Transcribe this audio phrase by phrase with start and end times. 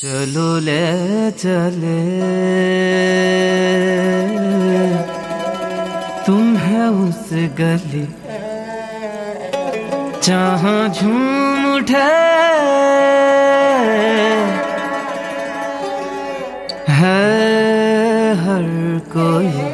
[0.00, 0.90] چلو لے،
[1.36, 2.22] چلے۔
[6.24, 8.06] تم ہے اس گلی۔
[10.20, 12.02] جہاں جھوم اٹھے۔
[17.00, 19.72] ہے ہر کوئی۔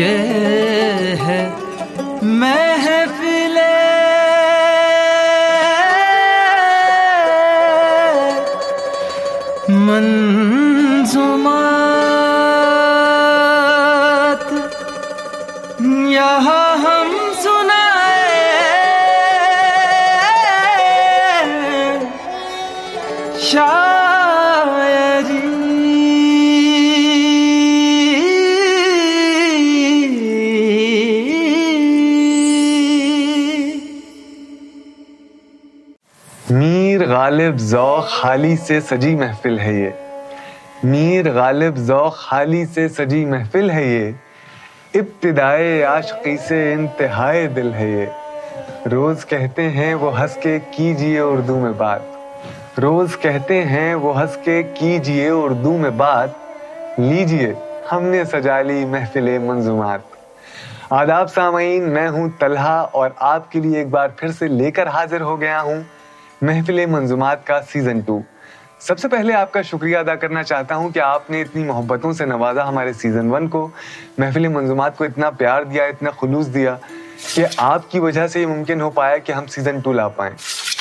[0.00, 0.16] یہ
[1.26, 1.50] ہے
[2.22, 2.67] محفل
[36.50, 39.90] میر غالب ذوق خالی سے سجی محفل ہے یہ۔
[40.82, 44.12] میر غالب ذوق خالی سے سجی محفل ہے یہ۔
[44.98, 48.06] ابتدائے عاشقی سے انتہائے دل ہے یہ۔
[48.88, 52.00] روز کہتے ہیں وہ ہنس کے کیجیے اردو میں بات۔
[52.80, 56.28] روز کہتے ہیں وہ ہنس کے کیجیے اردو میں بات۔
[56.98, 57.54] لیجیے،
[57.92, 60.00] ہم نے سجا لی محفل منظومات۔
[60.90, 64.88] آداب سامعین، میں ہوں طلحہ اور آپ کے لیے ایک بار پھر سے لے کر
[64.88, 65.97] حاضر ہو گیا ہوں۔
[66.42, 68.20] محفل منظومات کا سیزن ٹو
[68.80, 72.12] سب سے پہلے آپ کا شکریہ ادا کرنا چاہتا ہوں کہ آپ نے اتنی محبتوں
[72.12, 73.68] سے نوازا ہمارے سیزن ون کو۔
[74.18, 76.76] محفل منظومات کو اتنا پیار دیا، اتنا خلوص دیا
[77.34, 80.34] کہ آپ کی وجہ سے یہ ممکن ہو پایا کہ ہم سیزن ٹو لا پائیں۔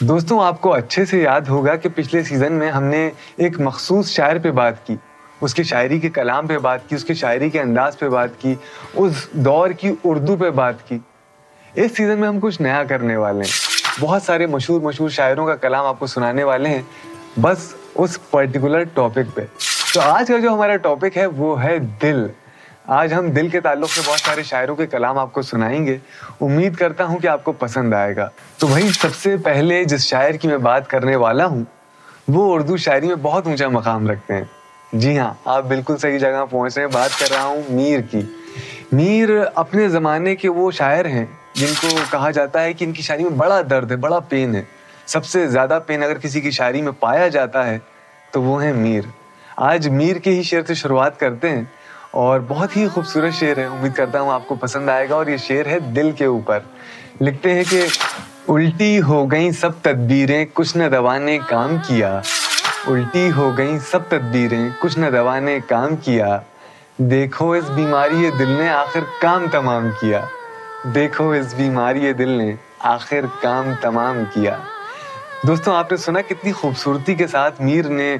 [0.00, 4.08] دوستوں، آپ کو اچھے سے یاد ہوگا کہ پچھلے سیزن میں ہم نے ایک مخصوص
[4.08, 4.96] شاعر پہ بات کی۔
[5.40, 8.28] اس کی شاعری کے کلام پہ بات کی، اس کی شاعری کے انداز پہ بات
[8.38, 8.54] کی،
[8.94, 10.98] اس دور کی اردو پہ بات کی۔
[11.74, 13.67] اس سیزن میں ہم کچھ نیا کرنے والے ہیں۔
[14.00, 16.82] بہت سارے مشہور مشہور شاعروں کا کلام آپ کو سنانے والے ہیں۔
[17.40, 19.40] بس اس پرٹیکولر ٹاپک پہ۔
[19.94, 22.26] تو آج کا جو ہمارا ٹاپک ہے وہ ہے دل۔
[22.86, 25.98] آج ہم دل کے تعلق سے بہت سارے شاعروں کے کلام آپ کو سنائیں گے۔
[26.40, 28.28] امید کرتا ہوں کہ آپ کو پسند آئے گا۔
[28.58, 31.64] تو وہی سب سے پہلے جس شاعر کی میں بات کرنے والا ہوں،
[32.28, 34.44] وہ اردو شاعری میں بہت اونچا مقام رکھتے ہیں۔
[34.92, 38.20] جی ہاں آپ بالکل صحیح جگہ پہنچ رہے ہیں۔ بات کر رہا ہوں میر کی۔
[38.92, 41.26] میر اپنے زمانے کے وہ شاعر ہیں۔
[41.58, 44.54] جن کو کہا جاتا ہے کہ ان کی شاعری میں بڑا درد ہے، بڑا پین
[44.54, 44.62] ہے۔
[45.06, 47.78] سب سے زیادہ پین اگر کسی کی شاعری میں پایا جاتا ہے
[48.30, 49.00] تو وہ ہیں میر۔
[49.56, 51.62] آج میر کے ہی شعر سے شروعات کرتے ہیں
[52.10, 55.26] اور بہت ہی خوبصورت شعر ہے۔ امید کرتا ہوں آپ کو پسند آئے گا اور
[55.26, 56.58] یہ شعر ہے دل کے اوپر۔
[57.20, 57.86] لکھتے ہیں کہ
[58.48, 62.20] الٹی ہو گئیں سب تدبیریں، کچھ نہ دوا نے کام کیا۔
[62.86, 66.38] الٹی ہو گئیں سب تدبیریں، کچھ نہ دوا نے کام کیا۔
[66.96, 70.24] دیکھو اس بیماری دل نے آخر کام تمام کیا۔
[70.84, 74.56] دیکھو اس بیماری دل نے آخر کام تمام کیا۔
[75.46, 78.16] دوستوں آپ نے سنا کتنی خوبصورتی کے ساتھ میر نے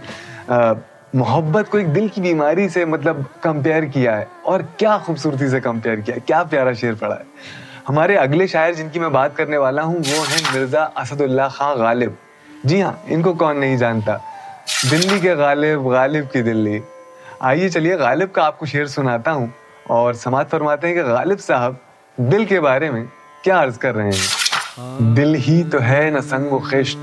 [1.15, 5.61] محبت کو ایک دل کی بیماری سے مطلب کمپیئر کیا ہے۔ اور کیا خوبصورتی سے
[5.61, 7.25] کمپیئر کیا ہے، کیا پیارا شعر پڑا ہے۔
[7.89, 11.49] ہمارے اگلے شاعر جن کی میں بات کرنے والا ہوں، وہ ہیں مرزا اسد اللہ
[11.51, 12.11] خان غالب۔
[12.65, 14.17] جی ہاں ان کو کون نہیں جانتا۔
[14.91, 16.79] دلی کے غالب غالب کی دلی۔
[17.39, 19.47] آئیے چلیے، غالب کا آپ کو شعر سناتا ہوں۔
[19.83, 21.75] اور سماعت فرماتے ہیں کہ غالب صاحب
[22.19, 23.05] دل کے بارے میں
[23.43, 24.49] کیا عرض کر رہے ہیں؟
[25.17, 26.99] دل ہی تو ہے نہ سنگ و خشت،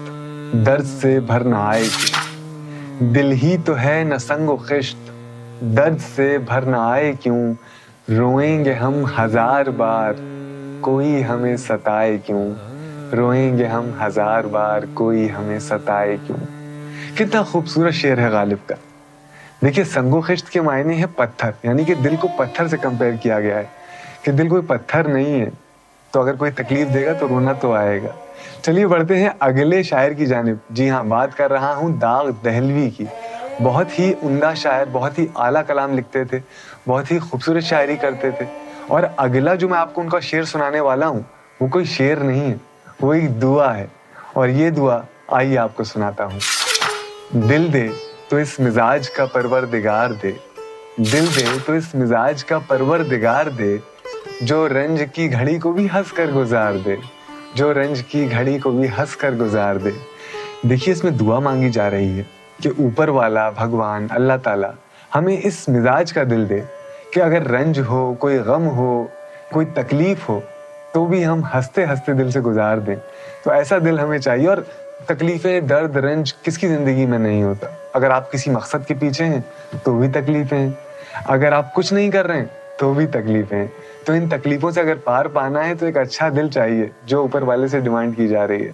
[0.66, 5.12] درد سے بھر نہ آئے کیوں دل ہی تو ہے نہ سنگ و خشت،
[5.62, 7.54] درد سے بھر نہ آئے کیوں؟
[8.18, 10.14] روئیں گے ہم ہزار بار،
[10.82, 12.54] کوئی ہمیں ستائے کیوں؟
[13.16, 16.38] روئیں گے ہم ہزار بار، کوئی ہمیں ستائے کیوں؟
[17.18, 18.76] کتنا خوبصورت شعر ہے غالب کا۔
[19.62, 23.12] دیکھیے، سنگ و خشت کے معنی ہے پتھر یعنی کہ دل کو پتھر سے کمپیئر
[23.22, 23.85] کیا گیا ہے۔
[24.26, 25.50] کہ دل کوئی پتھر نہیں ہے،
[26.12, 28.08] تو اگر کوئی تکلیف دے گا تو رونا تو آئے گا۔
[28.62, 32.90] چلیے، بڑھتے ہیں اگلے شاعر کی جانب۔ جی ہاں بات کر رہا ہوں داغ دہلوی
[32.90, 33.06] کی۔
[33.64, 36.40] بہت ہی عمدہ شاعر، بہت ہی اعلیٰ کلام لکھتے تھے،
[36.88, 38.46] بہت ہی خوبصورت شاعری کرتے تھے۔
[38.88, 41.20] اور اگلا جو میں آپ کو ان کا شعر سنانے والا ہوں،
[41.60, 42.56] وہ کوئی شعر نہیں ہے،
[43.02, 43.88] وہ ایک دعا ہے۔
[44.34, 46.40] اور یہ دعا آئیے آپ کو سناتا ہوں۔
[47.32, 47.88] دل دے
[48.30, 50.32] تو اس مزاج کا پرور دگار دے۔
[50.98, 53.78] دل دے تو اس مزاج کا پرور دگار دے۔
[54.42, 56.96] جو رنج کی گھڑی کو بھی ہنس کر گزار دے،
[57.56, 59.90] جو رنج کی گھڑی کو بھی ہنس کر گزار دے۔
[60.62, 62.24] دیکھیے، اس میں دعا مانگی جا رہی ہے
[62.64, 64.72] کہ اوپر والا بھگوان اللہ تعالیٰ
[65.16, 66.60] ہمیں اس مزاج کا دل دے
[67.14, 69.06] کہ اگر رنج ہو، کوئی غم ہو،
[69.52, 70.40] کوئی تکلیف ہو،
[70.94, 72.96] تو بھی ہم ہنستے ہنستے دل سے گزار دیں۔
[73.44, 74.58] تو ایسا دل ہمیں چاہیے اور
[75.06, 79.26] تکلیفیں، درد، رنج کس کی زندگی میں نہیں ہوتا۔ اگر آپ کسی مقصد کے پیچھے
[79.26, 79.42] ہیں
[79.84, 80.70] تو بھی تکلیفیں۔ ہیں
[81.26, 82.46] اگر آپ کچھ نہیں کر رہے ہیں
[82.80, 83.66] تو بھی تکلیفیں
[84.06, 87.42] تو ان تکلیفوں سے اگر پار پانا ہے تو ایک اچھا دل چاہیے جو اوپر
[87.42, 88.72] والے سے ڈیمانڈ کی جا رہی ہے۔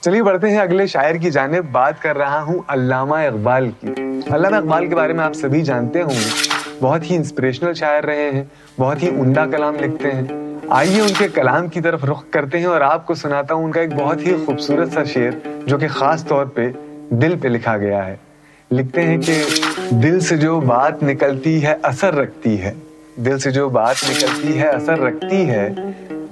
[0.00, 3.86] چلیے بڑھتے ہیں اگلے شاعر کی جانب۔ بات کر رہا ہوں علامہ اقبال کی۔
[4.30, 6.48] علامہ اقبال کے بارے میں آپ سبھی جانتے ہوں گے۔
[6.80, 8.44] بہت ہی انسپریشنل شاعر رہے ہیں،
[8.78, 10.22] بہت ہی عمدہ کلام لکھتے ہیں۔
[10.68, 13.72] آئیے ان کے کلام کی طرف رخ کرتے ہیں اور آپ کو سناتا ہوں ان
[13.72, 16.70] کا ایک بہت ہی خوبصورت سا شعر جو کہ خاص طور پہ
[17.10, 18.16] دل پہ لکھا گیا ہے۔
[18.70, 19.44] لکھتے ہیں کہ
[19.90, 22.74] دل سے جو بات نکلتی ہے اثر رکھتی ہے۔
[23.24, 25.68] دل سے جو بات نکلتی ہے، اثر رکھتی ہے۔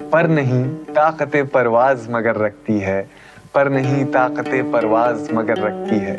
[0.09, 3.03] پر نہیں طاقت پرواز مگر رکھتی ہے۔
[3.51, 6.15] پر نہیں طاقت پرواز مگر رکھتی ہے۔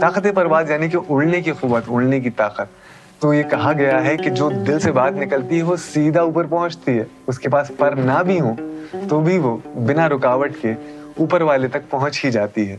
[0.00, 2.66] طاقت پرواز یعنی کہ اڑنے کی قوت، اڑنے کی طاقت۔
[3.20, 6.44] تو یہ کہا گیا ہے کہ جو دل سے بات نکلتی ہے، وہ سیدھا اوپر
[6.44, 8.54] پہنچتی ہے۔ اس کے پاس پر نہ بھی ہو
[9.08, 10.72] تو بھی وہ بنا رکاوٹ کے
[11.18, 12.76] اوپر والے تک پہنچ ہی جاتی ہے۔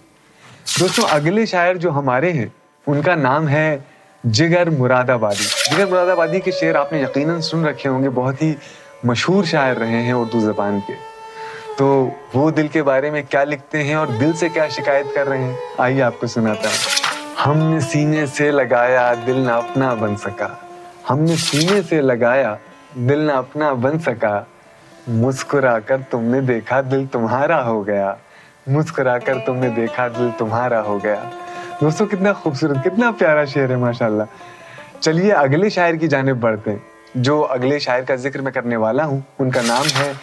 [0.80, 2.46] دوستوں اگلے شاعر جو ہمارے ہیں،
[2.88, 3.78] ان کا نام ہے
[4.26, 8.10] جگر مراد آبادی۔ جگر مراد آبادی کے شعر آپ نے یقیناً سن رکھے ہوں گے،
[8.10, 8.54] بہت ہی
[9.04, 10.94] مشہور شاعر رہے ہیں اردو زبان کے۔
[11.78, 15.30] تو وہ دل کے بارے میں کیا لکھتے ہیں اور دل سے کیا شکایت کر
[15.30, 17.06] رہے ہیں؟ آئیے آپ کو سناتا ہوں۔
[17.46, 20.48] ہم نے سینے سے لگایا دل نہ اپنا بن سکا۔
[21.10, 22.56] ہم نے سینے سے لگایا
[22.96, 24.44] دل نہ اپنا بن سکا۔
[25.08, 28.14] مسکرا کر تم نے دیکھا دل تمہارا ہو گیا۔
[28.68, 31.24] مسکرا کر تم نے دیکھا دل تمہارا ہو گیا۔
[31.82, 34.24] دوستوں کتنا خوبصورت، کتنا پیارا شعر ہے ماشاء اللہ
[35.00, 36.78] چلیے، اگلے شاعر کی جانب بڑھتے ہیں۔
[37.16, 40.14] جو اگلے شاعر کا ذکر میں کرنے والا ہوں، ان کا نام ہے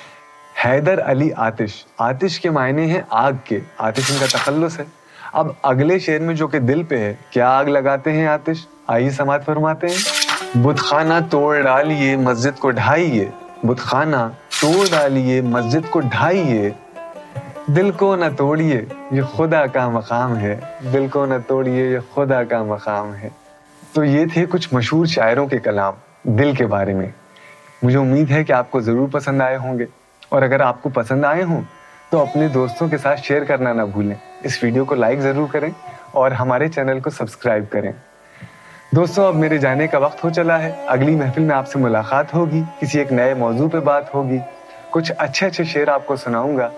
[0.64, 4.84] حیدر علی آتش۔ آتش کے معنی ہیں آگ کے۔ آتش ان کا تخلص ہے۔
[5.32, 9.10] اب اگلے شعر میں جو کہ دل پہ ہے، کیا آگ لگاتے ہیں آتش؟ آئیے
[9.10, 9.96] سماعت فرماتے ہیں۔
[10.58, 13.28] بت خانہ توڑ ڈالیے، مسجد کو ڈھائیے۔
[13.62, 14.28] بت خانہ
[14.60, 16.70] توڑ ڈالیے، مسجد کو ڈھائیے۔
[17.66, 20.60] دل کو نہ توڑیے، یہ خدا کا مقام ہے۔
[20.92, 23.28] دل کو نہ توڑیے، یہ خدا کا مقام ہے۔
[23.92, 27.06] تو یہ تھے کچھ مشہور شاعروں کے کلام دل کے بارے میں۔
[27.82, 29.84] مجھے امید ہے کہ آپ کو ضرور پسند آئے ہوں گے۔
[30.28, 31.62] اور اگر آپ کو پسند آئے ہوں،
[32.10, 35.70] تو اپنے دوستوں کے ساتھ شیئر کرنا نہ بھولیں۔ اس ویڈیو کو لائک ضرور کریں
[36.10, 37.92] اور ہمارے چینل کو سبسکرائب کریں۔
[38.96, 42.34] دوستوں اب میرے جانے کا وقت ہو چلا ہے۔ اگلی محفل میں آپ سے ملاقات
[42.34, 44.38] ہوگی، کسی ایک نئے موضوع پہ بات ہوگی۔
[44.90, 46.70] کچھ اچھے اچھے شعر آپ کو سناؤں گا۔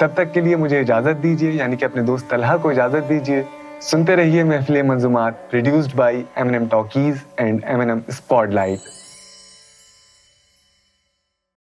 [0.00, 3.42] تب تک کے لیے مجھے اجازت دیجیے یعنی کہ اپنے دوست طلحہ کو اجازت دیجیے
[3.80, 8.00] سنتے رہیے محفل منظومات produced by M N M talkies and M N M
[8.48, 8.78] spotlight